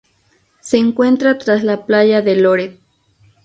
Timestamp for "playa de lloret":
1.85-2.79